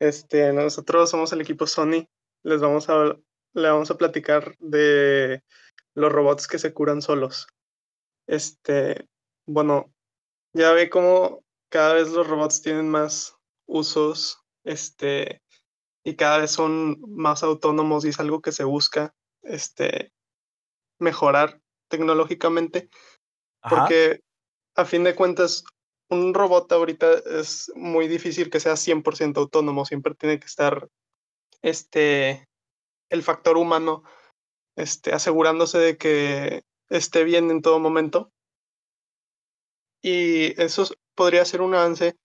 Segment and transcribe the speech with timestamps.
[0.00, 2.08] Este, nosotros somos el equipo Sony.
[2.42, 3.16] Les vamos a,
[3.54, 5.42] le vamos a platicar de
[5.94, 7.46] los robots que se curan solos.
[8.26, 9.08] Este,
[9.46, 9.92] bueno,
[10.54, 13.36] ya ve cómo cada vez los robots tienen más
[13.66, 15.42] usos, este,
[16.04, 20.12] y cada vez son más autónomos y es algo que se busca, este,
[20.98, 22.88] mejorar tecnológicamente,
[23.68, 24.22] porque
[24.76, 25.64] a fin de cuentas
[26.10, 30.88] un robot ahorita es muy difícil que sea 100% autónomo, siempre tiene que estar
[31.62, 32.48] este,
[33.08, 34.02] el factor humano
[34.76, 38.32] este, asegurándose de que esté bien en todo momento.
[40.02, 42.16] Y eso podría ser un avance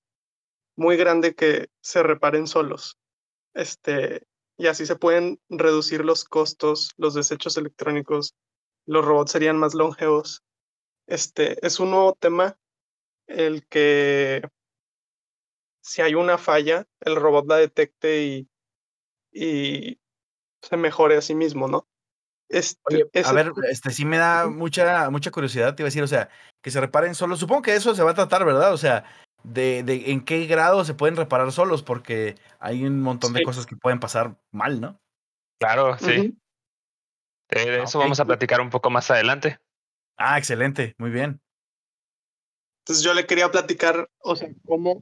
[0.75, 2.97] muy grande que se reparen solos.
[3.53, 4.23] Este,
[4.57, 8.35] y así se pueden reducir los costos, los desechos electrónicos,
[8.85, 10.43] los robots serían más longevos.
[11.07, 12.57] Este, es un nuevo tema
[13.27, 14.47] el que
[15.81, 18.49] si hay una falla, el robot la detecte y,
[19.31, 19.99] y
[20.61, 21.87] se mejore a sí mismo, ¿no?
[22.49, 26.07] Este, a ver, este sí me da mucha, mucha curiosidad, te iba a decir, o
[26.07, 26.29] sea,
[26.61, 27.39] que se reparen solos.
[27.39, 28.73] Supongo que eso se va a tratar, ¿verdad?
[28.73, 29.03] O sea,
[29.43, 33.65] de, de en qué grado se pueden reparar solos, porque hay un montón de cosas
[33.65, 34.99] que pueden pasar mal, ¿no?
[35.59, 36.37] Claro, sí.
[37.49, 39.59] De, eso vamos a platicar un poco más adelante.
[40.17, 41.41] Ah, excelente, muy bien.
[42.85, 45.01] Entonces yo le quería platicar, o sea, cómo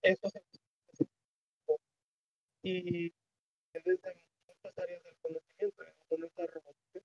[0.00, 0.40] eso se
[2.62, 3.12] y
[3.74, 3.98] desde
[4.46, 7.00] muchas áreas del conocimiento, en esta robótica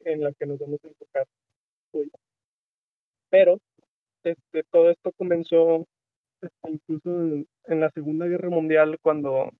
[0.00, 1.26] en la que nos vamos a enfocar
[1.92, 2.10] hoy.
[3.28, 3.58] Pero
[4.22, 5.86] este, todo esto comenzó
[6.40, 9.50] este, incluso en, la Segunda Guerra Mundial cuando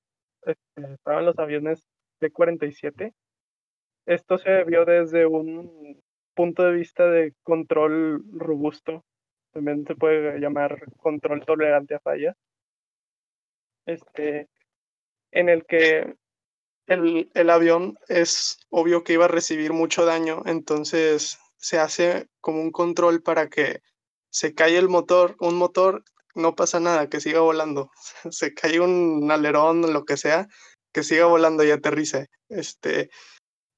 [0.46, 1.86] este, estaban los aviones
[2.20, 3.12] T-47.
[4.06, 6.02] Esto se vio desde un
[6.34, 9.04] punto de vista de control robusto
[9.54, 12.36] también se puede llamar control tolerante a fallas,
[13.86, 14.48] este,
[15.30, 16.16] en el que
[16.86, 22.60] el, el, avión es obvio que iba a recibir mucho daño, entonces se hace como
[22.60, 23.80] un control para que
[24.30, 26.04] se cae el motor, un motor,
[26.34, 27.90] no pasa nada, que siga volando,
[28.30, 30.48] se cae un alerón o lo que sea,
[30.92, 32.28] que siga volando y aterrice.
[32.48, 33.10] Este,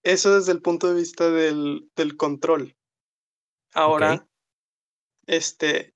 [0.03, 2.77] eso desde el punto de vista del, del control.
[3.75, 4.27] Ahora,
[5.27, 5.95] este,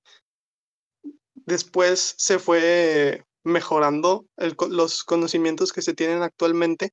[1.33, 4.25] después se fue mejorando
[4.69, 6.91] los conocimientos que se tienen actualmente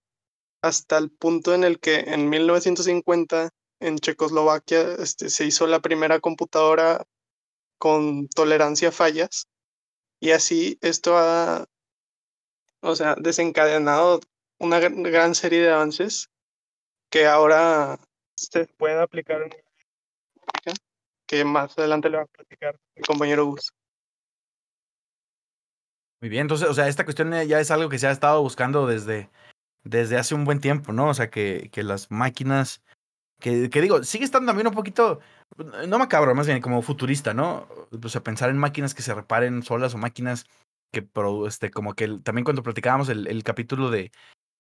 [0.63, 3.51] hasta el punto en el que en 1950
[3.81, 7.05] en Checoslovaquia este, se hizo la primera computadora
[7.79, 9.47] con tolerancia a fallas
[10.21, 11.67] y así esto ha
[12.81, 14.21] o sea, desencadenado
[14.59, 16.31] una gran serie de avances
[17.11, 17.99] que ahora
[18.37, 19.51] se pueden aplicar en
[21.29, 23.71] que más adelante le va a platicar mi compañero Gus.
[26.21, 28.87] Muy bien, entonces, o sea, esta cuestión ya es algo que se ha estado buscando
[28.89, 29.31] desde,
[29.85, 31.11] desde hace un buen tiempo, ¿no?
[31.11, 32.83] O sea, que, que las máquinas,
[33.39, 35.21] que, que digo, sigue estando también un poquito,
[35.87, 37.69] no macabro, más bien como futurista, ¿no?
[38.03, 40.47] O sea, pensar en máquinas que se reparen solas o máquinas
[40.91, 41.07] que,
[41.47, 44.11] este, como que también cuando platicábamos el, el capítulo de,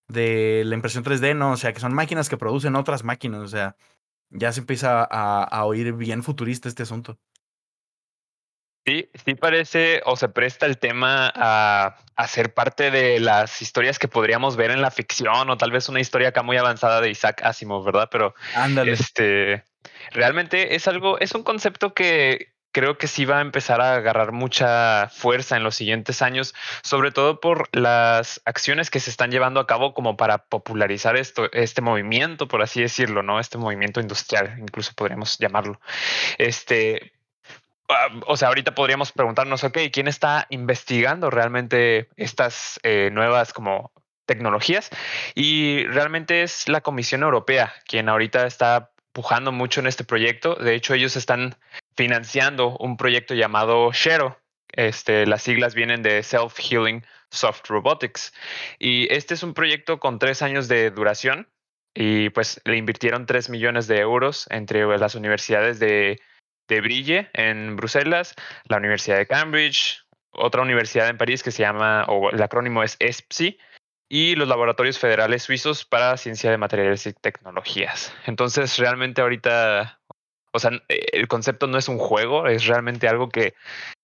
[0.06, 1.52] de la impresión 3D, ¿no?
[1.52, 3.74] O sea, que son máquinas que producen otras máquinas, o sea,
[4.30, 7.18] ya se empieza a, a oír bien futurista este asunto.
[8.88, 13.98] Sí, sí parece o se presta el tema a, a, ser parte de las historias
[13.98, 17.10] que podríamos ver en la ficción o tal vez una historia acá muy avanzada de
[17.10, 18.08] Isaac Asimov, ¿verdad?
[18.10, 18.34] Pero
[18.86, 19.62] este
[20.12, 24.32] realmente es algo, es un concepto que creo que sí va a empezar a agarrar
[24.32, 29.61] mucha fuerza en los siguientes años, sobre todo por las acciones que se están llevando
[29.61, 33.41] a cabo como para popularizar esto, este movimiento, por así decirlo, ¿no?
[33.41, 35.81] Este movimiento industrial, incluso podríamos llamarlo.
[36.37, 37.12] Este,
[37.88, 43.93] ah, o sea, ahorita podríamos preguntarnos, ok, ¿quién está investigando realmente estas eh, nuevas como
[44.26, 44.91] tecnologías?
[45.35, 50.55] Y realmente es la Comisión Europea quien ahorita está pujando mucho en este proyecto.
[50.55, 51.56] De hecho, ellos están
[51.98, 54.40] financiando un proyecto llamado Shero.
[54.70, 58.32] Este, las siglas vienen de Self Healing Soft Robotics.
[58.78, 61.48] Y este es un proyecto con tres años de duración
[61.92, 66.20] y pues le invirtieron tres millones de euros entre las universidades de,
[66.68, 68.36] de Brille en Bruselas,
[68.66, 72.96] la Universidad de Cambridge, otra universidad en París que se llama, o el acrónimo es
[73.00, 73.58] ESPSI,
[74.08, 78.14] y los laboratorios federales suizos para ciencia de materiales y tecnologías.
[78.24, 79.97] Entonces, realmente ahorita,
[80.52, 83.54] o sea, el concepto no es un juego, es realmente algo que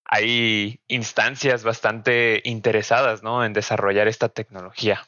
[0.05, 3.44] hay instancias bastante interesadas, ¿no?
[3.44, 5.06] En desarrollar esta tecnología.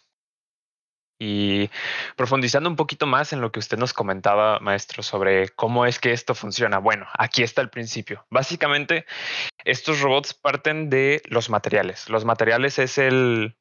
[1.18, 1.70] Y
[2.16, 6.12] profundizando un poquito más en lo que usted nos comentaba, maestro, sobre cómo es que
[6.12, 6.78] esto funciona.
[6.78, 8.26] Bueno, aquí está el principio.
[8.30, 9.06] Básicamente,
[9.64, 12.10] estos robots parten de los materiales.
[12.10, 13.56] Los materiales es el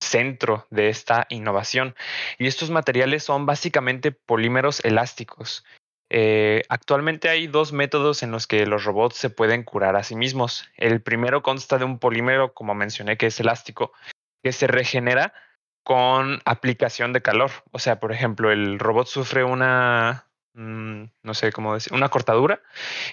[0.00, 1.94] centro de esta innovación.
[2.38, 5.64] Y estos materiales son básicamente polímeros elásticos.
[6.10, 10.16] Eh, actualmente hay dos métodos en los que los robots se pueden curar a sí
[10.16, 10.68] mismos.
[10.76, 13.92] El primero consta de un polímero, como mencioné, que es elástico,
[14.42, 15.34] que se regenera
[15.82, 17.50] con aplicación de calor.
[17.72, 22.62] O sea, por ejemplo, el robot sufre una, mm, no sé cómo decir, una cortadura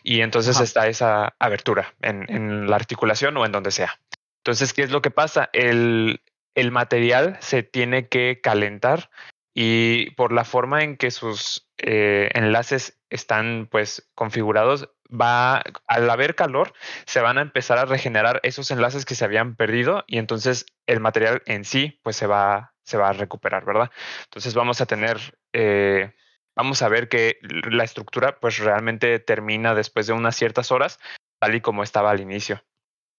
[0.04, 4.00] y entonces está esa abertura en, en, la articulación o en donde sea.
[4.44, 5.50] Entonces, ¿qué es lo que pasa?
[5.54, 6.22] El,
[6.54, 9.10] el material se tiene que calentar
[9.54, 16.36] y por la forma en que sus eh, enlaces están pues configurados, va al haber
[16.36, 16.74] calor,
[17.06, 21.00] se van a empezar a regenerar esos enlaces que se habían perdido y entonces el
[21.00, 23.92] material en sí pues se va, se va a recuperar, ¿verdad?
[24.26, 26.14] Entonces vamos a tener, eh,
[26.56, 31.00] vamos a ver que la estructura pues realmente termina después de unas ciertas horas,
[31.40, 32.64] tal y como estaba al inicio.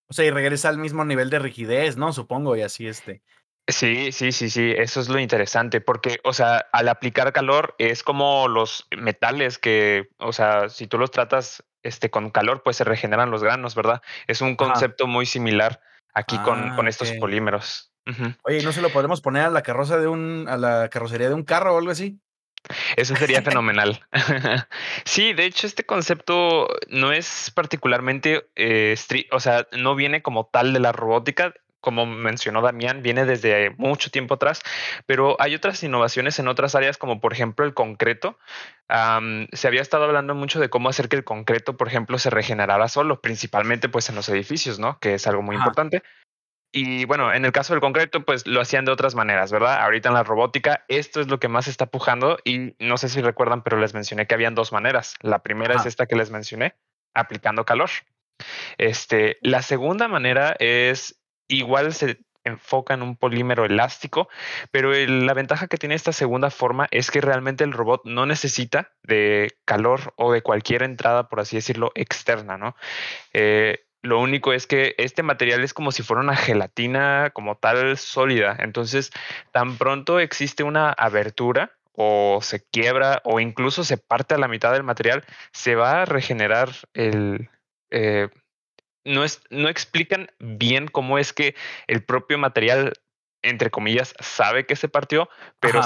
[0.08, 2.12] O sea, y regresa al mismo nivel de rigidez, ¿no?
[2.12, 3.22] Supongo, y así este.
[3.68, 8.04] Sí, sí, sí, sí, eso es lo interesante, porque, o sea, al aplicar calor es
[8.04, 12.84] como los metales que, o sea, si tú los tratas este, con calor, pues se
[12.84, 14.02] regeneran los granos, ¿verdad?
[14.28, 15.80] Es un concepto muy similar
[16.14, 17.92] aquí con, con, ah, estos polímeros.
[18.44, 21.34] Oye, ¿no se lo podemos poner a la carroza de un, a la carrocería de
[21.34, 22.20] un carro o algo así?
[22.96, 24.00] Eso sería fenomenal.
[25.04, 28.96] sí, de hecho, este concepto no es particularmente, eh,
[29.32, 31.52] o sea, no viene como tal de la robótica
[31.86, 34.60] como mencionó Damián, viene desde mucho tiempo atrás,
[35.06, 38.40] pero hay otras innovaciones en otras áreas, como por ejemplo el concreto.
[39.52, 42.88] se había estado hablando mucho de cómo hacer que el concreto, por ejemplo, se regenerara
[42.88, 44.98] solo, principalmente pues en los edificios, ¿no?
[44.98, 46.02] Que es algo muy importante.
[46.72, 49.80] Y bueno, en el caso del concreto, pues lo hacían de otras maneras, ¿verdad?
[49.80, 53.22] Ahorita en la robótica, esto es lo que más está pujando y no sé si
[53.22, 55.14] recuerdan, pero les mencioné que habían dos maneras.
[55.20, 56.74] La primera es esta que les mencioné,
[57.14, 57.90] aplicando calor.
[58.76, 61.16] Este, la segunda manera es
[61.48, 64.28] igual se enfoca en un polímero elástico,
[64.70, 68.92] pero la ventaja que tiene esta segunda forma es que realmente el robot no necesita
[69.02, 72.76] de calor o de cualquier entrada, por así decirlo, externa, ¿no?
[73.32, 77.98] Eh, lo único es que este material es como si fuera una gelatina como tal
[77.98, 78.56] sólida.
[78.60, 79.10] Entonces,
[79.50, 84.72] tan pronto existe una abertura o se quiebra o incluso se parte a la mitad
[84.72, 87.50] del material, se va a regenerar el,
[87.90, 88.28] eh,
[89.06, 91.54] no, es, no explican bien cómo es que
[91.86, 92.92] el propio material,
[93.42, 95.28] entre comillas, sabe que se partió,
[95.60, 95.84] pero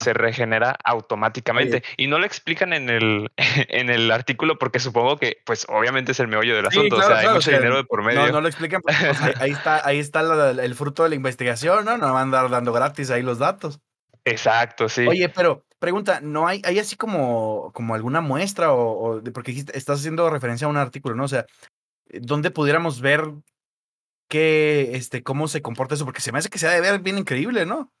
[0.00, 1.82] se regenera automáticamente.
[1.96, 3.30] Y no lo explican en el,
[3.68, 6.96] en el artículo porque supongo que, pues, obviamente es el meollo del asunto.
[6.96, 8.26] o sea, hay mucho dinero de por medio.
[8.26, 8.96] No, no lo explican porque
[9.40, 10.20] ahí está, ahí está
[10.50, 11.98] el fruto de la investigación, ¿no?
[11.98, 13.80] No van a andar dando gratis ahí los datos.
[14.24, 15.06] Exacto, sí.
[15.06, 20.00] Oye, pero pregunta, ¿no hay, hay así como, como alguna muestra o, o porque estás
[20.00, 21.24] haciendo referencia a un artículo, ¿no?
[21.24, 21.44] O sea,
[22.08, 23.24] donde pudiéramos ver
[24.28, 27.00] qué, este, cómo se comporta eso, porque se me hace que se ha de ver
[27.00, 27.92] bien increíble, ¿no?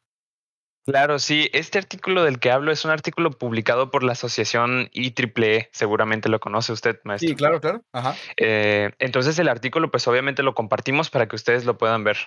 [0.86, 1.48] Claro, sí.
[1.54, 5.70] Este artículo del que hablo es un artículo publicado por la asociación IEEE.
[5.72, 7.30] Seguramente lo conoce usted, maestro.
[7.30, 7.82] Sí, claro, claro.
[7.92, 8.14] Ajá.
[8.36, 12.18] Eh, entonces el artículo, pues obviamente lo compartimos para que ustedes lo puedan ver.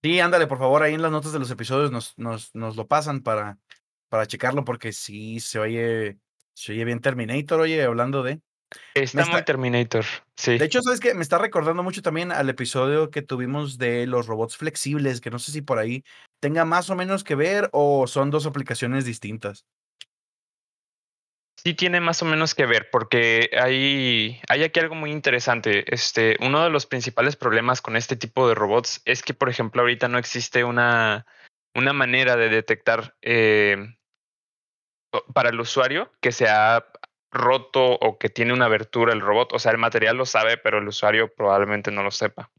[0.00, 2.86] Sí, ándale, por favor, ahí en las notas de los episodios nos, nos, nos lo
[2.86, 3.58] pasan para,
[4.08, 6.18] para checarlo, porque sí se oye,
[6.54, 8.40] se oye bien Terminator, oye, hablando de.
[8.94, 10.04] Está, muy Terminator,
[10.36, 10.58] sí.
[10.58, 14.26] De hecho, sabes que me está recordando mucho también al episodio que tuvimos de los
[14.26, 16.04] robots flexibles, que no sé si por ahí
[16.40, 19.64] tenga más o menos que ver o son dos aplicaciones distintas.
[21.64, 25.92] Sí tiene más o menos que ver, porque hay, hay aquí algo muy interesante.
[25.92, 29.82] Este, uno de los principales problemas con este tipo de robots es que, por ejemplo,
[29.82, 31.26] ahorita no existe una,
[31.74, 33.76] una manera de detectar eh,
[35.34, 36.86] para el usuario que sea
[37.30, 39.52] roto o que tiene una abertura el robot.
[39.52, 42.50] O sea, el material lo sabe, pero el usuario probablemente no lo sepa.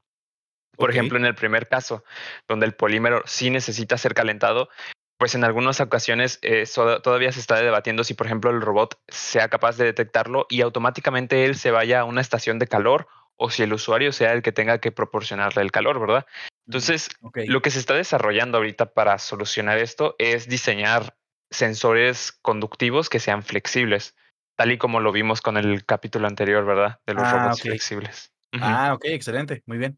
[0.77, 2.03] Por ejemplo, en el primer caso,
[2.47, 4.69] donde el polímero sí necesita ser calentado,
[5.17, 6.63] pues en algunas ocasiones eh,
[7.03, 11.43] todavía se está debatiendo si, por ejemplo, el robot sea capaz de detectarlo y automáticamente
[11.43, 14.53] él se vaya a una estación de calor o si el usuario sea el que
[14.53, 16.25] tenga que proporcionarle el calor, ¿verdad?
[16.65, 21.17] Entonces, lo que se está desarrollando ahorita para solucionar esto es diseñar
[21.49, 24.15] sensores conductivos que sean flexibles
[24.59, 26.99] tal y como lo vimos con el capítulo anterior, ¿verdad?
[27.07, 28.33] De los ah, robots flexibles.
[28.51, 29.97] Ah, ok, excelente, muy bien.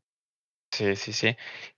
[0.72, 1.36] Sí, sí, sí.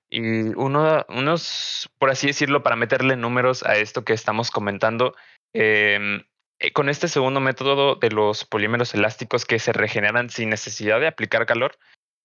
[0.09, 5.15] Y uno, unos, por así decirlo, para meterle números a esto que estamos comentando,
[5.53, 6.23] em,
[6.59, 11.07] eh, con este segundo método de los polímeros elásticos que se regeneran sin necesidad de
[11.07, 11.77] aplicar calor,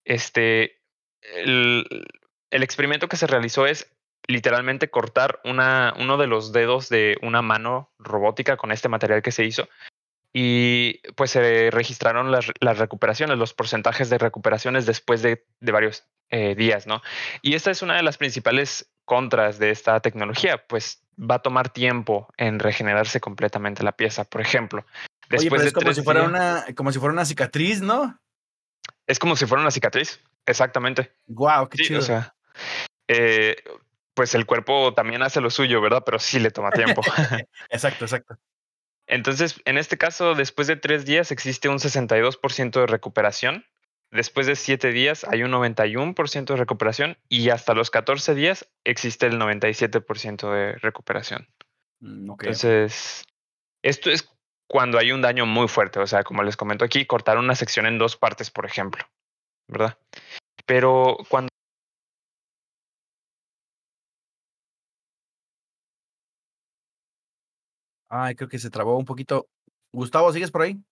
[0.03, 0.81] este,
[1.21, 1.85] el,
[2.51, 3.95] el experimento que se realizó es
[4.27, 9.31] literalmente cortar una, uno de los dedos de una mano robótica con este material que
[9.31, 9.69] se hizo
[10.33, 16.05] y pues se registraron las, las recuperaciones, los porcentajes de recuperaciones después de, de varios
[16.29, 17.01] eh, días, ¿no?
[17.41, 21.69] Y esta es una de las principales contras de esta tecnología, pues va a tomar
[21.69, 24.23] tiempo en regenerarse completamente la pieza.
[24.25, 24.85] Por ejemplo,
[25.29, 27.25] después Oye, pero de es como tres si fuera días- una, como si fuera una
[27.25, 28.19] cicatriz, ¿no?
[29.07, 31.11] es como si fuera una cicatriz, exactamente.
[31.25, 31.99] Wow, qué Sí, chido.
[31.99, 32.35] o sea,
[33.07, 33.55] eh,
[34.13, 36.03] pues el cuerpo también hace lo suyo, ¿verdad?
[36.05, 37.01] Pero sí le toma tiempo.
[37.71, 38.37] exacto, exacto.
[39.09, 43.65] Entonces, en este caso, después de tres días existe un 62% de recuperación.
[44.11, 49.25] Después de siete días hay un 91% de recuperación y hasta los 14 días existe
[49.25, 51.47] el 97% de recuperación.
[51.99, 52.31] Mm.
[52.31, 53.23] Entonces,
[53.83, 54.29] esto es
[54.67, 55.99] cuando hay un daño muy fuerte.
[55.99, 59.03] O sea, como les comento aquí, cortar una sección en dos partes, por ejemplo,
[59.67, 59.97] ¿verdad?
[60.67, 61.48] Pero cuando
[68.09, 69.47] Ay, creo que se trabó un poquito.
[69.91, 70.83] Gustavo, ¿sigues por ahí?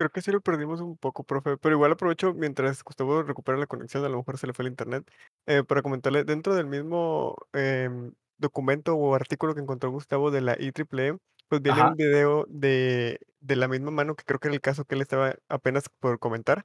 [0.00, 3.66] Creo que sí lo perdimos un poco, profe, pero igual aprovecho mientras Gustavo recupera la
[3.66, 5.04] conexión, a lo mejor se le fue el internet,
[5.46, 10.54] eh, para comentarle, dentro del mismo em, documento o artículo que encontró Gustavo de la
[10.56, 11.90] IEEE, pues viene Ajá.
[11.90, 15.00] un video de, de la misma mano, que creo que era el caso que él
[15.02, 16.64] estaba apenas por comentar,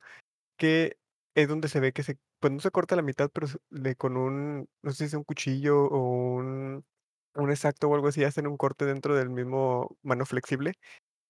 [0.57, 0.98] que
[1.36, 4.17] es donde se ve que se, pues no se corta la mitad, pero le, con
[4.17, 6.86] un, no sé si es un cuchillo o un,
[7.35, 10.73] un exacto o algo así, hacen un corte dentro del mismo mano flexible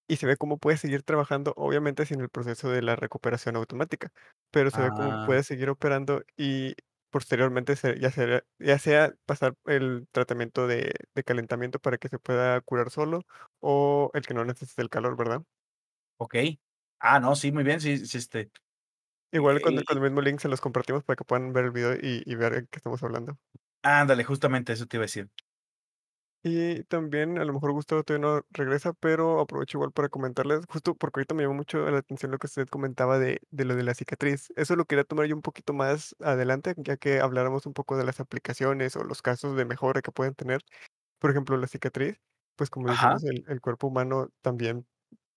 [0.07, 4.11] y se ve cómo puede seguir trabajando, obviamente sin el proceso de la recuperación automática,
[4.51, 6.75] pero se ve cómo Ah, puede seguir operando y
[7.11, 12.59] posteriormente ya, sea, ya sea pasar el tratamiento de, de calentamiento para que se pueda
[12.61, 13.21] curar solo
[13.61, 15.43] o el que no necesite el calor, ¿verdad?
[16.17, 16.35] ok.
[16.99, 18.51] Ah, no, sí, muy bien, sí, sí, este.
[19.33, 21.65] Igual con, el- eh, con el mismo link se los compartimos para que puedan ver
[21.65, 23.37] el video y, y ver de qué estamos hablando.
[23.81, 25.29] ándale, justamente eso te iba a decir.
[26.45, 30.93] Y también, a lo mejor Gustavo todavía no regresa, pero aprovecho igual para comentarles, justo
[30.93, 33.83] porque ahorita me llamó mucho la atención lo que usted comentaba de, de lo de
[33.83, 34.51] la cicatriz.
[34.57, 38.03] Eso lo quería tomar yo un poquito más adelante, ya que habláramos un poco de
[38.03, 40.59] las aplicaciones o los casos de mejora que pueden tener.
[41.19, 42.17] Por ejemplo, la cicatriz,
[42.57, 42.89] pues como Ajá.
[42.89, 44.87] dijimos, el, el cuerpo humano también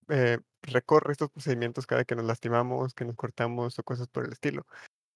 [0.09, 4.33] eh, recorre estos procedimientos cada que nos lastimamos, que nos cortamos o cosas por el
[4.33, 4.65] estilo.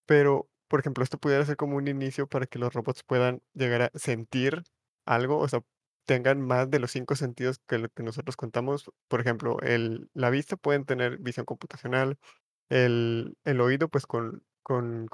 [0.06, 3.84] Pero, por ejemplo, esto pudiera ser como un inicio para que los robots puedan llegar
[3.84, 4.64] a sentir
[5.06, 5.62] algo, o sea,
[6.14, 8.92] tengan más de los cinco sentidos que que nosotros contamos.
[9.10, 12.18] Por ejemplo, el, la vista pueden tener visión computacional,
[12.70, 15.08] el, el oído, pues con, con.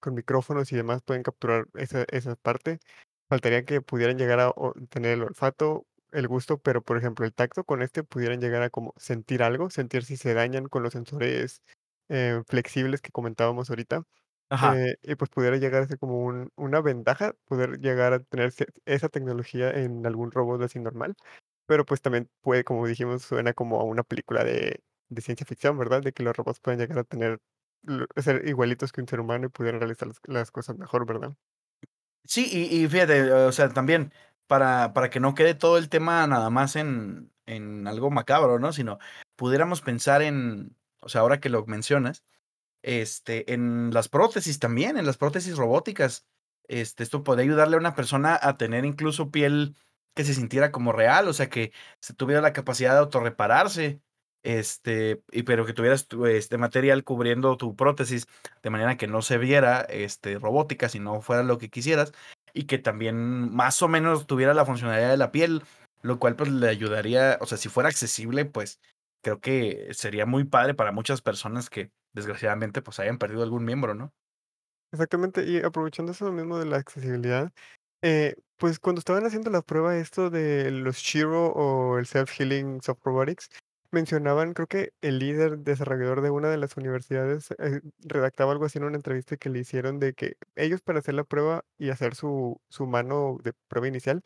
[0.00, 2.78] Con micrófonos y demás pueden capturar esa, esa parte.
[3.28, 4.52] Faltaría que pudieran llegar a
[4.90, 8.70] tener el olfato, el gusto, pero por ejemplo, el tacto con este pudieran llegar a
[8.70, 11.62] como sentir algo, sentir si se dañan con los sensores
[12.08, 14.04] eh, flexibles que comentábamos ahorita.
[14.50, 14.82] Ajá.
[14.82, 18.52] eh, y pues pudiera llegar a ser como un- una ventaja, poder llegar a tener
[18.52, 21.16] ce- esa tecnología en algún robot así normal.
[21.66, 25.78] Pero pues también puede, como dijimos, suena como a una película de, de ciencia ficción,
[25.78, 26.02] ¿verdad?
[26.02, 27.40] De que los robots pueden llegar a tener,
[27.84, 31.34] lo- ser igualitos que un ser humano y pudieran realizar las, las cosas mejor, ¿verdad?
[32.24, 34.12] Sí, y, y fíjate, o sea, también
[34.46, 38.72] para, para que no quede todo el tema nada más en, en algo macabro, ¿no?
[38.72, 38.98] Sino
[39.36, 42.24] pudiéramos pensar en, o sea, ahora que lo mencionas,
[42.82, 46.26] este, en las prótesis también, en las prótesis robóticas.
[46.68, 49.76] Este, esto podría ayudarle a una persona a tener incluso piel
[50.14, 54.00] que se sintiera como real, o sea, que se tuviera la capacidad de autorrepararse,
[54.42, 58.26] este, y pero que tuvieras tu, este material cubriendo tu prótesis
[58.62, 62.12] de manera que no se viera este robótica, si no fuera lo que quisieras,
[62.52, 65.62] y que también más o menos tuviera la funcionalidad de la piel,
[66.02, 68.80] lo cual pues le ayudaría, o sea, si fuera accesible, pues
[69.22, 73.94] creo que sería muy padre para muchas personas que desgraciadamente pues hayan perdido algún miembro,
[73.94, 74.12] ¿no?
[74.92, 77.52] Exactamente, y aprovechando eso mismo de la accesibilidad,
[78.02, 83.00] eh, pues cuando estaban haciendo la prueba esto de los Shiro o el Self-Healing Soft
[83.04, 83.50] Robotics,
[83.92, 88.78] mencionaban, creo que el líder desarrollador de una de las universidades eh, redactaba algo así
[88.78, 92.14] en una entrevista que le hicieron de que ellos para hacer la prueba y hacer
[92.16, 94.22] su, su mano de prueba inicial,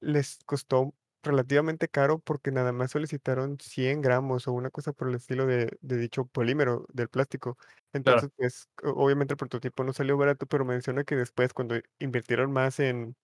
[0.00, 5.14] les costó relativamente caro porque nada más solicitaron 100 gramos o una cosa por el
[5.16, 7.56] estilo de, de dicho polímero del plástico.
[8.04, 8.22] Claro.
[8.22, 12.80] Entonces, pues obviamente el prototipo no salió barato, pero menciona que después cuando invirtieron más
[12.80, 13.14] en,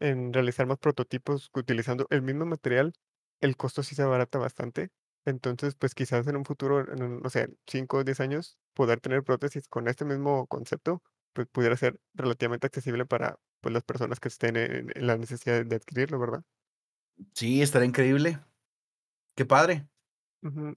[0.00, 2.92] en realizar más prototipos utilizando el mismo material,
[3.40, 4.90] el costo sí se abarata bastante.
[5.24, 9.00] Entonces, pues quizás en un futuro, en un, no sé, 5 o 10 años, poder
[9.00, 14.20] tener prótesis con este mismo concepto, pues pudiera ser relativamente accesible para pues, las personas
[14.20, 16.42] que estén en, en la necesidad de adquirirlo, ¿verdad?
[17.34, 18.40] Sí, estaría increíble.
[19.36, 19.88] Qué padre.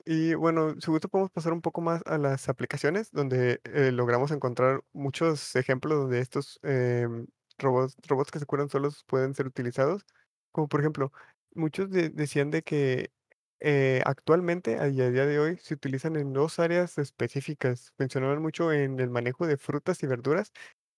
[0.05, 4.31] Y bueno, si gusto podemos pasar un poco más a las aplicaciones, donde eh, logramos
[4.31, 7.27] encontrar muchos ejemplos de estos em,
[7.59, 10.05] robots, robots que se curan solos pueden ser utilizados.
[10.51, 11.11] Como por ejemplo,
[11.53, 13.11] muchos de- decían de que
[13.59, 17.93] eh, actualmente, a día de hoy, se utilizan en dos áreas específicas.
[17.97, 20.51] Mencionaban mucho en el manejo de frutas y verduras.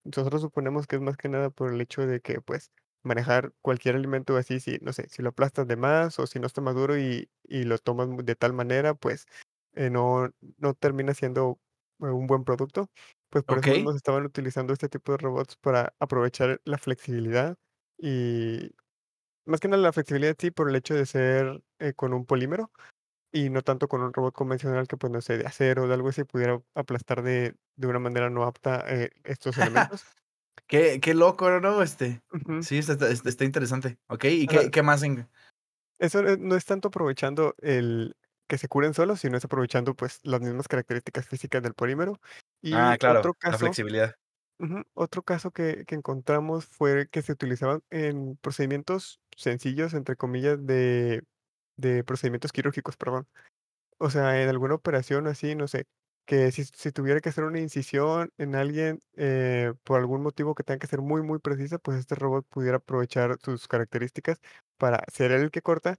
[0.04, 2.72] Nosotros suponemos que es más que nada por el hecho de que, pues,
[3.04, 6.48] manejar cualquier alimento así, si, no sé, si lo aplastas de más o si no
[6.48, 9.26] está maduro y, y lo tomas de tal manera, pues
[9.74, 11.60] eh, no, no termina siendo
[12.02, 12.90] eh, un buen producto.
[13.30, 17.58] Pues por eso se estaban utilizando este tipo de robots para aprovechar la flexibilidad
[17.98, 18.72] y
[19.46, 22.72] más que nada la flexibilidad sí por el hecho de ser eh, con un polímero
[23.32, 25.96] y no tanto con un robot convencional que pues no sé, de acero o de
[25.96, 30.08] algo así pudiera aplastar de, de una manera no apta eh, estos elementos.
[30.72, 31.82] Qué, qué loco, ¿no?
[31.84, 32.22] Este.
[32.62, 34.00] Sí, está, está, está interesante.
[34.08, 35.28] Ok, ¿y qué, qué más en.
[36.00, 38.16] Eso no es tanto aprovechando el
[38.48, 42.20] que se curen solos, sino es aprovechando, pues, las mismas características físicas del polímero.
[42.70, 44.16] Ah, Y claro, otro la caso flexibilidad.
[44.60, 50.66] ujú, otro caso que que encontramos fue que se utilizaban en procedimientos sencillos, entre comillas,
[50.66, 51.24] de
[51.78, 53.28] de procedimientos quirúrgicos, perdón.
[54.00, 55.86] O sea, en alguna operación así, no sé,
[56.26, 60.64] que si si tuviera que hacer una incisión en alguien, eh, por algún motivo que
[60.64, 64.40] tenga que ser muy, muy precisa, pues, este robot pudiera aprovechar sus características
[64.78, 65.98] para ser el que corta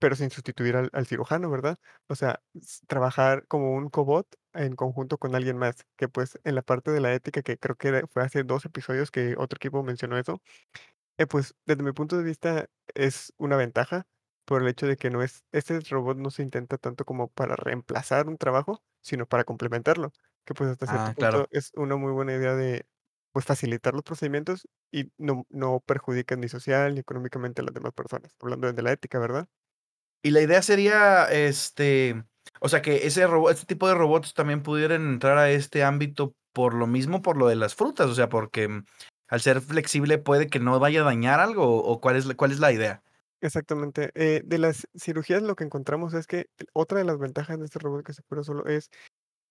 [0.00, 1.78] pero sin sustituir al cirujano, ¿verdad?
[2.08, 2.40] O sea,
[2.88, 7.00] trabajar como un cobot en conjunto con alguien más, que, pues, en la parte de
[7.00, 10.40] la ética, que creo que fue hace 2 episodios que otro equipo mencionó eso,
[11.18, 14.06] eh, pues, desde mi punto de vista es una ventaja
[14.46, 17.56] por el hecho de que no es este robot no se intenta tanto como para
[17.56, 20.12] reemplazar un trabajo, sino para complementarlo,
[20.46, 21.48] que, pues, hasta cierto Ah, punto claro.
[21.50, 22.86] es una muy buena idea de,
[23.32, 27.92] pues, facilitar los procedimientos y no no perjudica ni social ni económicamente a las demás
[27.94, 29.48] personas, hablando de la ética, ¿verdad?
[30.22, 32.24] Y la idea sería, este,
[32.60, 36.34] o sea, que ese robot, este tipo de robots también pudieran entrar a este ámbito
[36.52, 38.84] por lo mismo, por lo de las frutas, o sea, porque mm,
[39.28, 42.58] al ser flexible puede que no vaya a dañar algo, o cuál es cuál es
[42.60, 43.02] la idea.
[43.40, 44.10] Exactamente.
[44.14, 47.78] Eh, de las cirugías lo que encontramos es que otra de las ventajas de este
[47.78, 48.90] robot que se cura solo es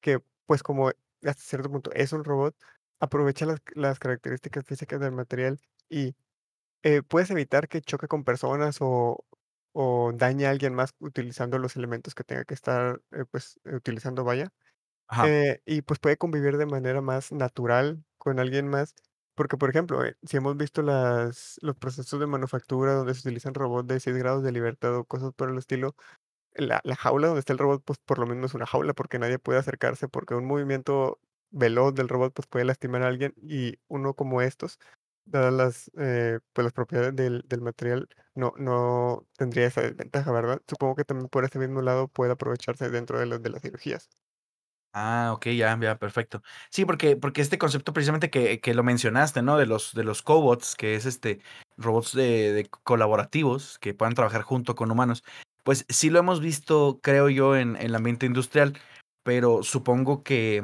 [0.01, 0.89] que, pues como
[1.23, 2.55] hasta cierto punto es un robot,
[2.99, 6.15] aprovecha las, las características físicas del material y
[6.83, 9.25] eh, puedes evitar que choque con personas o,
[9.73, 13.75] o dañe a alguien más utilizando los elementos que tenga que estar eh, pues eh,
[13.75, 14.49] utilizando, vaya.
[15.07, 18.93] Ajá, Eh, y pues puede convivir de manera más natural con alguien más,
[19.37, 23.53] porque por ejemplo, eh, si hemos visto las, los procesos de manufactura donde se utilizan
[23.53, 25.95] robots de 6 grados de libertad o cosas por el estilo,
[26.55, 29.19] la, la jaula donde está el robot, pues por lo menos es una jaula, porque
[29.19, 31.19] nadie puede acercarse, porque un movimiento
[31.51, 34.79] veloz del robot pues puede lastimar a alguien y uno como estos,
[35.25, 40.61] dadas las, eh, pues, las propiedades del, material, no, no tendría esa desventaja, ¿verdad?
[40.67, 44.09] Supongo que también por ese mismo lado puede aprovecharse dentro de de las cirugías.
[44.93, 46.41] Ah, ok, ya, ya, perfecto.
[46.71, 49.57] Sí, porque, porque este concepto precisamente que, que lo mencionaste, ¿no?
[49.57, 51.39] De los, de los cobots, que es este,
[51.77, 55.23] robots de, de colaborativos que puedan trabajar junto con humanos,
[55.63, 58.79] pues sí lo hemos visto, creo yo, en, el ambiente industrial,
[59.23, 60.63] pero supongo que,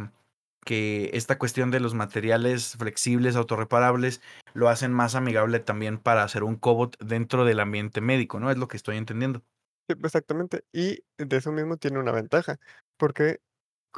[0.65, 4.21] que esta cuestión de los materiales flexibles, autorreparables,
[4.53, 8.49] lo hacen más amigable también para hacer un cobot dentro del ambiente médico, ¿no?
[8.49, 9.43] Es lo que estoy entendiendo.
[9.89, 10.63] Sí, exactamente.
[10.71, 12.57] Y de eso mismo tiene una ventaja,
[12.97, 13.41] porque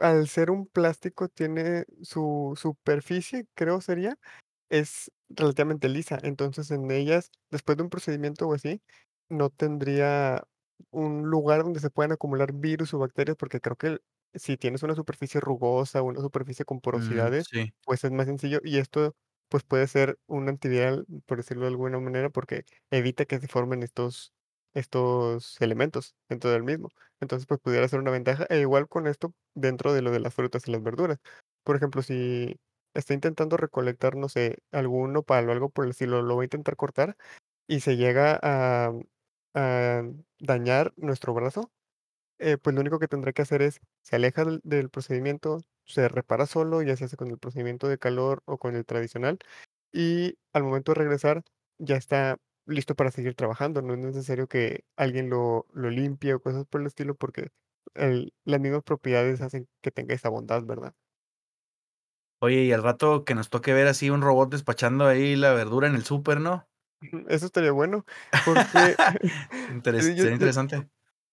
[0.01, 4.17] al ser un plástico tiene su superficie, creo sería,
[4.69, 6.19] es relativamente lisa.
[6.23, 8.81] Entonces en ellas, después de un procedimiento o así,
[9.29, 10.43] no tendría
[10.91, 13.99] un lugar donde se puedan acumular virus o bacterias, porque creo que
[14.33, 17.71] si tienes una superficie rugosa o una superficie con Mm, porosidades, sí.
[17.85, 19.15] pues es más sencillo y esto
[19.49, 23.83] pues puede ser un antiviral, por decirlo de alguna manera, porque evita que se formen
[23.83, 24.33] estos,
[24.75, 26.89] estos elementos dentro del mismo.
[27.21, 28.45] Entonces, pues pudiera ser una ventaja.
[28.49, 31.19] E igual con esto dentro de lo de las frutas y las verduras.
[31.63, 32.57] Por ejemplo, si
[32.93, 36.45] está intentando recolectar, no sé, algún nopal o algo por el estilo, lo va a
[36.45, 37.17] intentar cortar
[37.67, 38.93] y se llega a,
[40.39, 41.71] dañar nuestro brazo,
[42.39, 46.07] eh, pues lo único que tendrá que hacer es, se aleja del, del procedimiento, se
[46.09, 49.39] repara solo, ya se hace con el procedimiento de calor o con el tradicional,
[49.93, 51.43] y al momento de regresar
[51.79, 53.81] ya está listo para seguir trabajando.
[53.81, 57.49] No es necesario que alguien lo, lo limpie o cosas por el estilo, porque
[57.95, 60.93] el- las mismas propiedades hacen que tenga esa bondad, ¿verdad?
[62.39, 65.87] Oye, y al rato que nos toque ver así un robot despachando ahí la verdura
[65.87, 66.67] en el súper, ¿no?
[67.27, 68.05] Eso estaría bueno,
[68.43, 68.97] porque
[69.71, 70.89] Interes- sí, yo, sería interesante.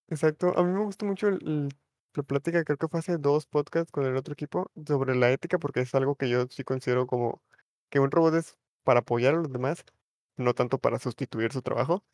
[0.08, 0.56] Exacto.
[0.58, 1.68] A mí me gustó mucho el- el-
[2.14, 5.58] la plática, creo que fue hace dos podcasts con el otro equipo, sobre la ética,
[5.58, 7.42] porque es algo que yo sí considero como
[7.90, 9.84] que un robot es para apoyar a los demás,
[10.36, 12.04] no tanto para sustituir su trabajo.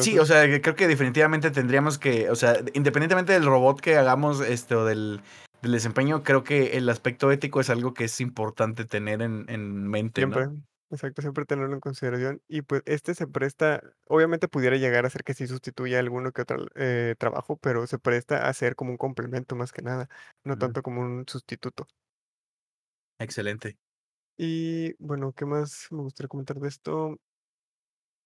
[0.00, 4.40] Sí, o sea, creo que definitivamente tendríamos que, o sea, independientemente del robot que hagamos,
[4.40, 5.20] este, o del,
[5.62, 9.86] del desempeño, creo que el aspecto ético es algo que es importante tener en, en
[9.86, 10.34] mente, ¿no?
[10.34, 12.42] siempre, exacto, siempre tenerlo en consideración.
[12.48, 16.42] Y pues este se presta, obviamente pudiera llegar a ser que sí sustituya alguno que
[16.42, 20.08] otro eh, trabajo, pero se presta a ser como un complemento más que nada,
[20.44, 21.86] no tanto como un sustituto.
[23.20, 23.76] Excelente.
[24.36, 27.16] Y bueno, ¿qué más me gustaría comentar de esto?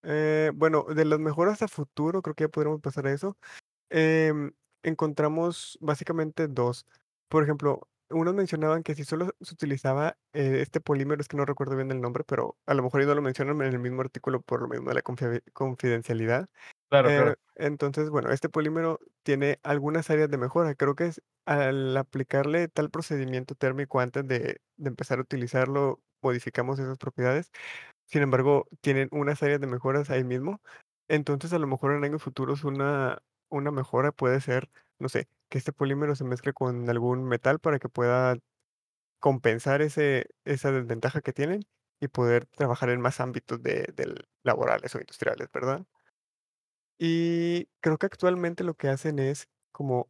[0.05, 3.37] Eh, bueno, de las mejoras a futuro, creo que ya podríamos pasar a eso.
[3.91, 4.53] Em,
[4.85, 6.87] encontramos básicamente dos.
[7.29, 11.47] Por ejemplo, unos mencionaban que si solo se utilizaba eh, este polímero, es que no
[11.47, 14.03] recuerdo bien el nombre, pero a lo mejor ellos no lo mencionan en el mismo
[14.03, 16.49] artículo por lo mismo de la confi- confidencialidad.
[16.88, 17.37] Claro, Eh, claro.
[17.57, 20.75] entonces, bueno, este polímero tiene algunas áreas de mejora.
[20.75, 26.79] Creo que es al aplicarle tal procedimiento térmico antes de, de empezar a utilizarlo, modificamos
[26.79, 27.51] esas propiedades.
[28.12, 30.61] Sin embargo, tienen unas áreas de mejoras ahí mismo.
[31.09, 35.59] Entonces, a lo mejor en años futuros una, una mejora puede ser, no sé, que
[35.59, 38.37] este polímero se mezcle con algún metal para que pueda
[39.20, 41.62] compensar ese, esa desventaja que tienen
[42.01, 45.87] y poder trabajar en más ámbitos de, del laborales o industriales, ¿verdad?
[46.98, 50.09] Y creo que actualmente lo que hacen es como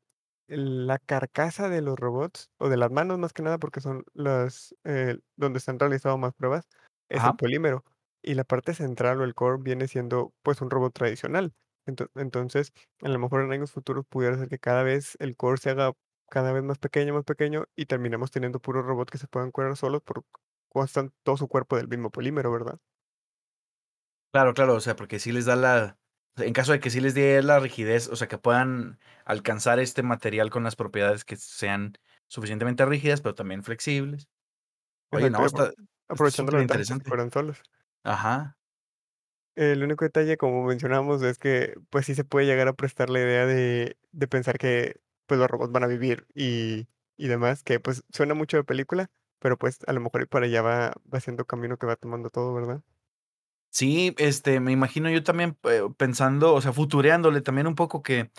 [0.49, 4.75] la carcasa de los robots, o de las manos más que nada, porque son las
[4.85, 6.69] eh, donde se han realizado más pruebas,
[7.09, 7.85] es el polímero.
[8.23, 11.53] Y la parte central o el core viene siendo pues un robot tradicional.
[11.87, 15.59] Ento- Entonces, a lo mejor en años futuros pudiera ser que cada vez el core
[15.59, 15.93] se haga
[16.31, 19.77] cada vez más pequeño, más pequeño, y terminemos teniendo puros robots que se puedan curar
[19.77, 20.25] solos por
[20.71, 22.79] constan todo su cuerpo del mismo polímero, ¿verdad?
[24.33, 25.99] Claro, claro, o sea, porque sí les da la,
[26.37, 30.03] en caso de que sí les dé la rigidez, o sea, que puedan alcanzar este
[30.03, 34.29] material con las propiedades que sean suficientemente rígidas, pero también flexibles.
[35.11, 35.75] Oye, Exacto, no, y está, apro-
[36.13, 37.05] está aprovechando la ventaja que se interesante.
[37.05, 37.63] curan solos.
[38.05, 38.57] Ajá.
[39.55, 43.21] El único detalle, como mencionamos, es que pues sí se puede llegar a prestar la
[43.21, 47.79] idea de, de pensar que pues los robots van a vivir y, y demás, que
[47.81, 49.11] pues suena mucho de película,
[49.41, 52.55] pero pues a lo mejor para allá va, va siendo camino que va tomando todo,
[52.55, 52.83] ¿verdad?
[53.71, 58.31] Sí, este, me imagino yo también eh, pensando, o sea, futureándole también un poco que,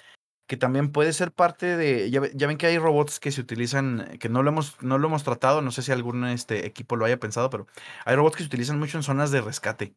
[0.48, 4.08] que también puede ser parte de, ya, ya ven que hay robots que se utilizan,
[4.12, 6.96] eh, que no lo hemos, no lo hemos tratado, no sé si algún este equipo
[6.96, 7.68] lo haya pensado, pero
[8.06, 9.96] hay robots que se utilizan mucho en zonas de rescate.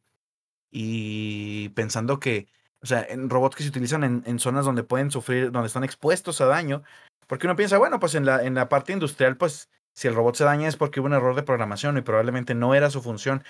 [0.70, 2.48] Y pensando que,
[2.82, 5.84] o sea, en robots que se utilizan en, en zonas donde pueden sufrir, donde están
[5.84, 6.82] expuestos a daño,
[7.26, 10.36] porque uno piensa, bueno, pues en la, en la parte industrial, pues si el robot
[10.36, 13.44] se daña es porque hubo un error de programación y probablemente no era su función,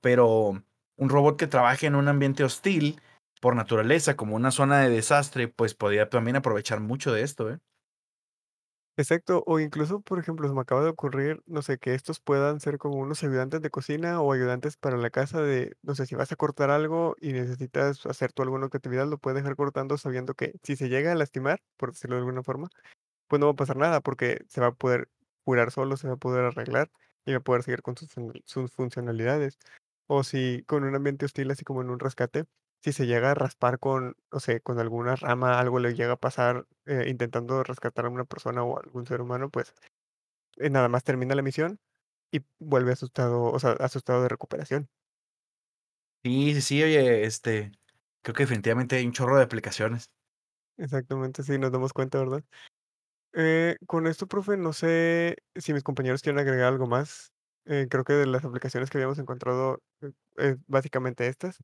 [0.00, 0.62] pero
[0.96, 3.00] un robot que trabaje en un ambiente hostil,
[3.42, 7.60] por naturaleza, como una zona de desastre, pues podría también aprovechar mucho de esto, ¿eh?
[8.98, 12.60] Exacto, o incluso, por ejemplo, se me acaba de ocurrir, no sé, que estos puedan
[12.60, 16.14] ser como unos ayudantes de cocina o ayudantes para la casa de, no sé, si
[16.14, 20.34] vas a cortar algo y necesitas hacer tú alguna actividad, lo puedes dejar cortando sabiendo
[20.34, 22.68] que si se llega a lastimar, por decirlo de alguna forma,
[23.28, 25.08] pues no va a pasar nada porque se va a poder
[25.44, 26.90] curar solo, se va a poder arreglar
[27.26, 28.10] y va a poder seguir con sus,
[28.46, 29.58] sus funcionalidades.
[30.08, 32.44] O si con un ambiente hostil, así como en un rescate,
[32.82, 36.16] si se llega a raspar con, no sé, con alguna rama, algo le llega a
[36.16, 39.74] pasar eh, intentando rescatar a una persona o algún ser humano, pues
[40.58, 41.80] eh, nada más termina la misión
[42.32, 44.90] y vuelve asustado, o sea, asustado de recuperación.
[46.24, 47.72] Sí, sí, sí, oye, este,
[48.22, 50.06] creo que definitivamente hay un chorro de aplicaciones.
[50.78, 52.44] Exactamente, sí, nos damos cuenta, ¿verdad?
[53.34, 57.32] Eh, con esto, profe, no sé si mis compañeros quieren agregar algo más.
[57.66, 59.80] Eh, creo que de las aplicaciones que habíamos encontrado,
[60.38, 61.58] eh, básicamente estas.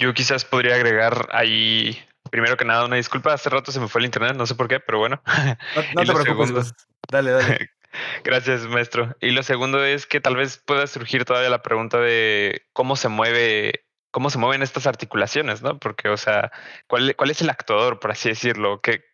[0.00, 3.32] Yo quizás podría agregar ahí, primero que nada, una disculpa.
[3.34, 5.22] Hace rato se me fue el internet, no sé por qué, pero bueno.
[5.26, 6.74] No, no te lo preocupes, segundo- Gus.
[7.10, 7.70] Dale, dale.
[8.24, 9.16] Gracias, maestro.
[9.20, 13.08] Y lo segundo es que tal vez pueda surgir todavía la pregunta de cómo se
[13.08, 15.78] mueve, cómo se mueven estas articulaciones, ¿no?
[15.78, 16.50] Porque, o sea,
[16.86, 18.80] ¿cuál, cuál es el actuador, por así decirlo?
[18.80, 19.04] ¿Qué,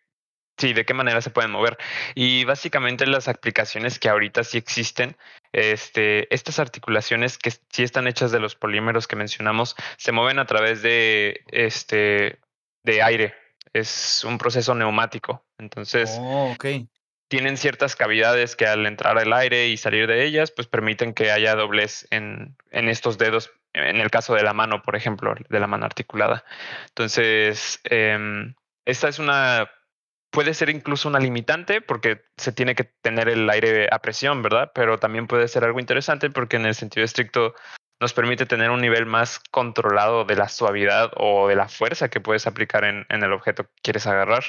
[0.57, 1.77] sí, de qué manera se pueden mover?
[2.15, 5.17] Y básicamente las aplicaciones que ahorita sí existen,
[5.53, 10.45] este, estas articulaciones que sí están hechas de los polímeros que mencionamos, se mueven a
[10.45, 12.39] través de, este,
[12.83, 13.33] de aire.
[13.73, 15.45] Es un proceso neumático.
[15.57, 16.55] Entonces, Oh,
[17.27, 21.31] tienen ciertas cavidades que al entrar el aire y salir de ellas, pues permiten que
[21.31, 25.59] haya doblez en, en estos dedos, en el caso de la mano, por ejemplo, de
[25.59, 26.45] la mano articulada.
[26.87, 28.55] Entonces, em,
[28.85, 29.69] esta es una,
[30.31, 34.71] puede ser incluso una limitante porque se tiene que tener el aire a presión, ¿verdad?
[34.73, 37.55] Pero también puede ser algo interesante porque en el sentido estricto
[37.99, 42.21] nos permite tener un nivel más controlado de la suavidad o de la fuerza que
[42.21, 44.43] puedes aplicar en, el objeto que quieres agarrar.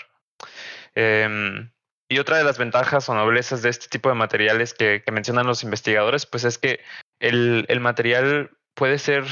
[0.95, 1.71] Em,
[2.11, 5.63] y otra de las ventajas o noblezas de este tipo de materiales que, mencionan los
[5.63, 6.81] investigadores, pues es que
[7.21, 9.25] el material puede ser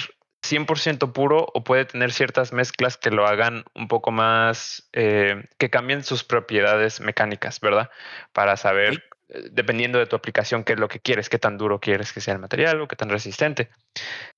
[0.51, 5.71] 100% puro o puede tener ciertas mezclas que lo hagan un poco más, eh, que
[5.71, 7.91] cambien sus propiedades mecánicas, ¿verdad?
[8.33, 11.81] Para saber, eh, dependiendo de tu aplicación, qué es lo que quieres, qué tan duro
[11.81, 13.71] quieres que sea el material o qué tan resistente.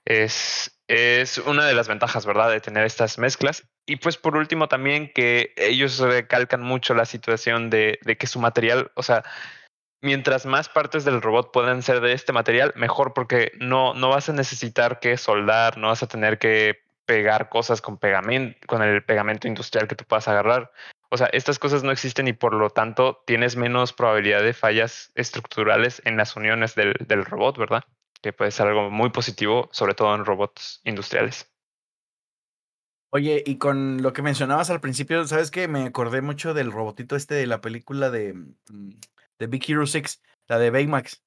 [0.05, 2.51] Es, es una de las ventajas, ¿verdad?
[2.51, 3.68] De tener estas mezclas.
[3.87, 8.38] Y pues por último también que ellos recalcan mucho la situación de, de que su
[8.40, 9.25] material, o sea,
[10.01, 14.29] mientras más partes del robot puedan ser de este material, mejor porque no, no vas
[14.29, 19.03] a necesitar que soldar, no vas a tener que pegar cosas con pegamento, con el
[19.03, 20.73] pegamento industrial que tú puedas agarrar.
[21.11, 25.11] O sea, estas cosas no existen y por lo tanto tienes menos probabilidad de fallas
[25.15, 27.85] estructurales en las uniones del, del robot, ¿verdad?
[28.21, 31.51] Que puede ser algo muy positivo, sobre todo en robots industriales.
[33.11, 35.67] Oye, y con lo que mencionabas al principio, ¿sabes qué?
[35.67, 38.91] Me acordé mucho del robotito este de la película de mm,
[39.38, 41.22] de Big Hero 6, la de Baymax.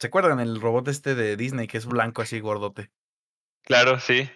[0.00, 2.90] ¿Se acuerdan el robot este de Disney que es blanco así gordote?
[3.62, 4.28] Claro, sí.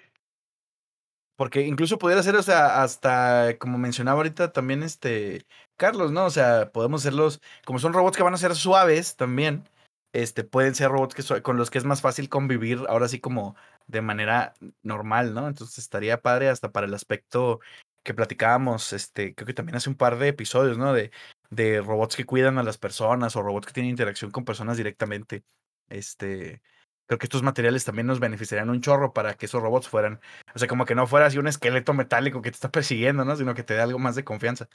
[1.36, 6.26] Porque incluso pudiera ser, o sea, hasta como mencionaba ahorita también este Carlos, ¿no?
[6.26, 9.64] O sea, podemos hacerlos, como son robots que van a ser suaves también,
[10.12, 13.56] este, pueden ser robots que con los que es más fácil convivir ahora sí como
[13.86, 15.48] de manera normal, ¿no?
[15.48, 17.60] Entonces estaría padre hasta para el aspecto
[18.02, 20.92] que platicábamos, este, creo que también hace un par de episodios, ¿no?
[20.92, 21.10] De
[21.50, 25.44] de robots que cuidan a las personas o robots que tienen interacción con personas directamente.
[25.88, 26.62] Este,
[27.06, 30.20] creo que estos materiales también nos beneficiarían un chorro para que esos robots fueran,
[30.54, 33.36] o sea, como que no fuera así un esqueleto metálico que te está persiguiendo, ¿no?
[33.36, 34.68] Sino que te dé algo más de confianza.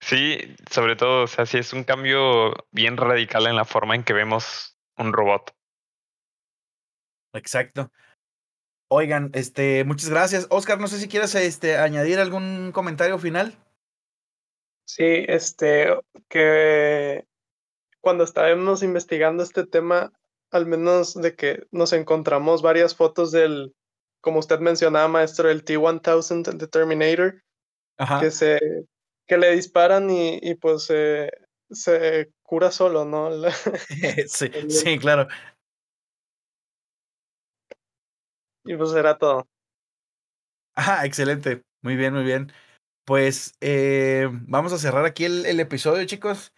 [0.00, 4.02] Sí, sobre todo, o sea, sí es un cambio bien radical en la forma en
[4.02, 5.54] que vemos un robot.
[7.32, 7.92] Exacto.
[8.88, 10.46] Oigan, este, muchas gracias.
[10.50, 13.56] Oscar, no sé si quieres este, añadir algún comentario final.
[14.96, 15.96] Sí, este,
[16.28, 17.24] que
[18.00, 20.12] cuando estábamos investigando este tema,
[20.50, 23.72] al menos de que nos encontramos varias fotos del,
[24.20, 27.42] como usted mencionaba, maestro, el T-1000 de Terminator,
[28.18, 28.58] que se
[29.28, 30.86] que le disparan y, y pues
[31.70, 33.30] se cura solo, ¿no?
[34.26, 35.28] sí, sí, claro.
[38.64, 39.46] Y pues era todo.
[40.74, 41.62] Ah, excelente.
[41.80, 42.52] Muy bien, muy bien.
[43.10, 46.54] Pues eh, vamos a cerrar aquí el, episodio, chicos.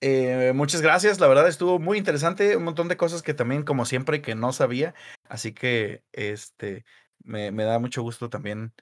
[0.00, 3.84] Eh, muchas gracias, la verdad estuvo muy interesante, un montón de cosas que también, como
[3.84, 4.94] siempre, que no sabía,
[5.28, 6.84] así que este
[7.24, 8.72] me, me da mucho gusto también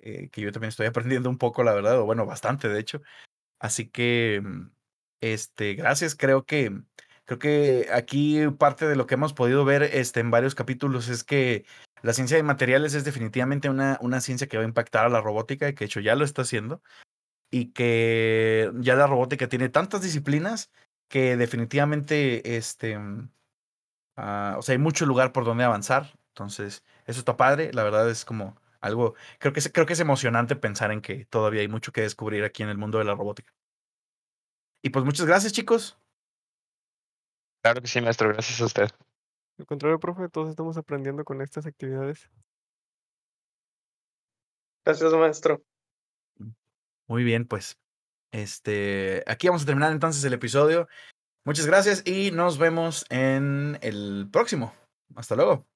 [0.00, 3.02] eh, que yo también estoy aprendiendo un poco, la verdad, o bueno, bastante, de hecho.
[3.60, 4.42] Así que,
[5.20, 6.72] este, gracias, creo que
[7.24, 11.22] creo que aquí parte de lo que hemos podido ver este, en varios capítulos es
[11.22, 11.66] que
[12.02, 15.20] la ciencia de materiales es definitivamente una, una ciencia que va a impactar a la
[15.20, 16.82] robótica y que de hecho ya lo está haciendo.
[17.50, 20.70] Y que ya la robótica tiene tantas disciplinas
[21.08, 22.98] que definitivamente este,
[24.16, 26.18] ah, o sea, hay mucho lugar por donde avanzar.
[26.28, 27.72] Entonces, eso está padre.
[27.72, 31.24] La verdad es como algo, creo que es, creo que es emocionante pensar en que
[31.26, 33.52] todavía hay mucho que descubrir aquí en el mundo de la robótica.
[34.82, 35.98] Y pues muchas gracias, chicos.
[37.62, 38.28] Claro que sí, maestro.
[38.28, 39.07] Gracias a usted.
[39.58, 42.30] Al contrario, profe, todos estamos aprendiendo con estas actividades.
[44.84, 45.62] Gracias, maestro.
[47.08, 47.78] Muy bien, pues.
[48.30, 50.88] Este, aquí vamos a terminar entonces el episodio.
[51.44, 54.74] Muchas gracias y nos vemos en el próximo.
[55.16, 55.66] Hasta luego.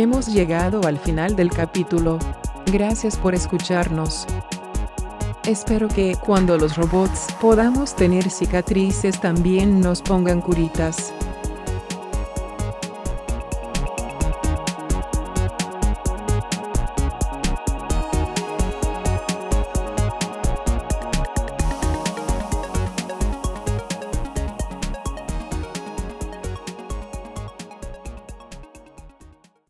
[0.00, 2.20] Hemos llegado al final del capítulo.
[2.70, 4.28] Gracias por escucharnos.
[5.44, 11.12] Espero que cuando los robots podamos tener cicatrices también nos pongan curitas.